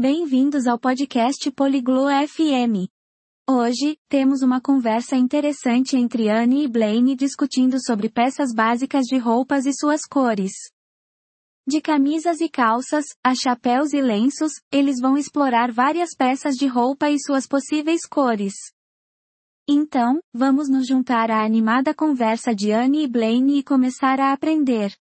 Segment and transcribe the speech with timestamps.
[0.00, 2.88] Bem-vindos ao podcast Poliglo FM.
[3.46, 9.66] Hoje, temos uma conversa interessante entre Anne e Blaine discutindo sobre peças básicas de roupas
[9.66, 10.52] e suas cores.
[11.68, 17.10] De camisas e calças, a chapéus e lenços, eles vão explorar várias peças de roupa
[17.10, 18.54] e suas possíveis cores.
[19.68, 24.96] Então, vamos nos juntar à animada conversa de Anne e Blaine e começar a aprender.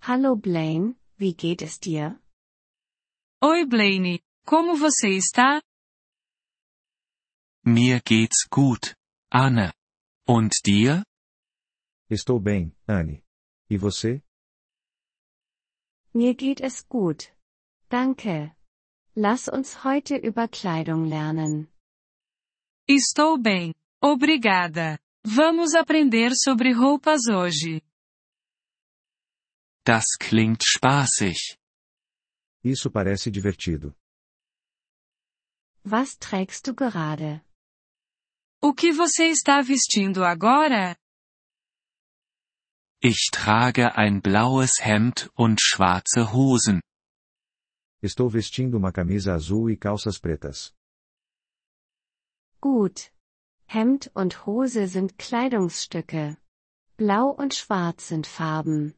[0.00, 2.21] Hallo Blaine, wie geht es dir?
[3.44, 5.60] Oi Blaine, como você está?
[7.66, 8.94] Mir geht's gut,
[9.32, 9.72] Anne.
[10.28, 11.02] Und dir?
[12.08, 13.24] Estou bem, Anne.
[13.68, 14.22] E você?
[16.14, 17.32] Mir geht es gut.
[17.88, 18.54] Danke.
[19.16, 21.66] Lass uns heute über Kleidung lernen.
[22.88, 25.00] Estou bem, obrigada.
[25.26, 27.82] Vamos aprender sobre roupas hoje.
[29.84, 31.58] Das klingt spaßig.
[32.64, 33.94] Isso parece divertido.
[35.84, 37.42] Was trägst du gerade?
[38.62, 40.96] O que você está vestindo agora?
[43.02, 46.80] Ich trage ein blaues Hemd und schwarze Hosen.
[48.00, 50.72] Estou vestindo uma camisa azul e calças pretas.
[52.60, 53.12] Gut.
[53.66, 56.36] Hemd und Hose sind Kleidungsstücke.
[56.96, 58.94] Blau und Schwarz sind Farben.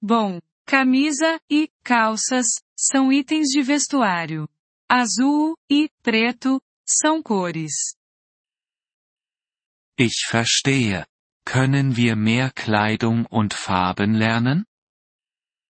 [0.00, 0.40] Bom,
[0.72, 4.48] camisa e calças são itens de vestuário.
[4.88, 7.94] Azul e preto são cores.
[9.98, 11.04] Ich verstehe.
[11.44, 14.64] Können wir mehr Kleidung und Farben lernen?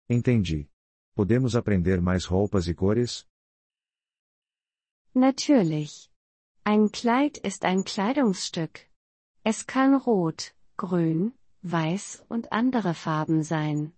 [0.08, 0.66] Entendi.
[1.14, 3.26] Podemos aprender mais roupas e cores?
[5.14, 6.10] Natürlich.
[6.64, 8.88] Ein Kleid ist ein Kleidungsstück.
[9.44, 13.95] Es kann rot, grün, weiß und andere Farben sein.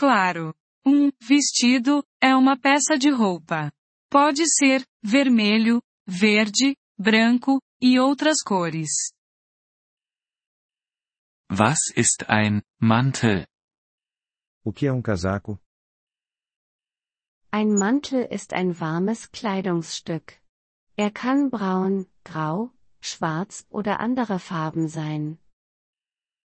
[0.00, 0.54] Claro.
[0.82, 3.70] Um vestido é uma peça de roupa.
[4.08, 9.12] Pode ser vermelho, verde, branco e outras cores.
[11.50, 13.44] Was ist ein Mantel?
[14.64, 15.60] O que é um casaco?
[17.52, 20.40] Ein Mantel ist ein warmes Kleidungsstück.
[20.96, 22.72] Er kann braun, grau,
[23.02, 25.38] schwarz oder andere Farben sein.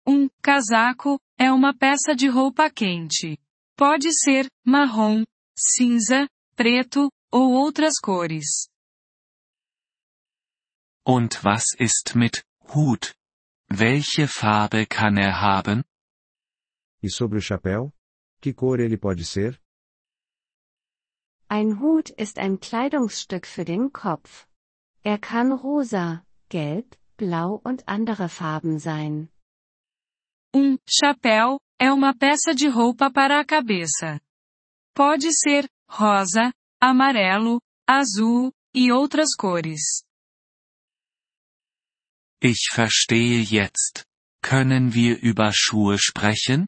[0.07, 3.39] Um casaco é uma peça de roupa quente.
[3.77, 5.25] Pode ser marrom,
[5.57, 8.69] cinza, preto ou outras cores.
[11.05, 12.43] Und was ist mit
[12.73, 13.13] Hut?
[13.69, 15.83] Welche Farbe kann er haben?
[17.03, 17.91] E sobre o chapéu?
[18.41, 19.59] Que cor ele pode ser?
[21.49, 24.47] Ein Hut ist ein Kleidungsstück für den Kopf.
[25.03, 29.29] Er kann rosa, gelb, blau und andere Farben sein.
[30.53, 34.19] Um chapéu é uma peça de roupa para a cabeça.
[34.93, 40.03] Pode ser rosa, amarelo, azul e outras cores.
[42.41, 44.05] Ich verstehe jetzt.
[44.41, 46.67] Können wir über Schuhe sprechen?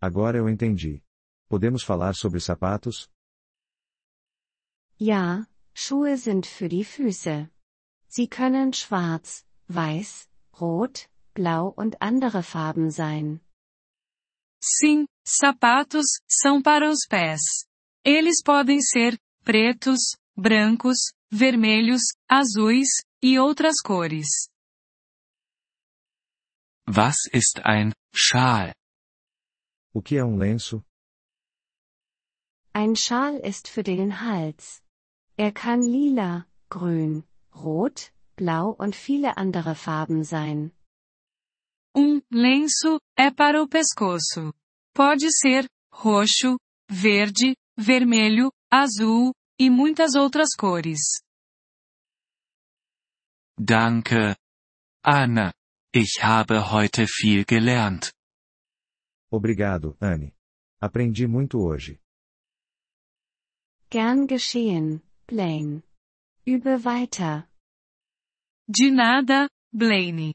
[0.00, 1.02] Agora eu entendi.
[1.48, 3.08] Podemos falar sobre sapatos?
[4.98, 7.48] Ja, Schuhe sind für die Füße.
[8.08, 10.28] Sie können schwarz, weiß,
[10.60, 13.40] rot, blau und andere Farben sein.
[14.62, 17.40] Sim, sapatos são para os pés.
[18.04, 20.98] Eles podem ser pretos, brancos,
[21.30, 22.88] vermelhos, azuis
[23.22, 24.48] e outras cores.
[26.86, 28.72] Was ist ein Schal?
[29.92, 30.82] O que é um lenço?
[32.72, 34.82] Ein Schal ist für den Hals.
[35.36, 40.72] Er kann lila, grün, rot, blau und viele andere Farben sein.
[41.94, 44.52] Um lenço é para o pescoço.
[44.94, 46.58] Pode ser roxo,
[46.90, 51.00] verde, vermelho, azul e muitas outras cores.
[53.58, 54.36] Danke.
[55.04, 55.52] Anne.
[55.92, 58.12] Ich habe heute viel gelernt.
[59.30, 60.34] Obrigado, Anne.
[60.80, 62.00] Aprendi muito hoje.
[63.90, 65.82] Gern geschehen, Blaine.
[66.46, 67.48] Übe weiter.
[68.68, 70.34] De nada, Blaine.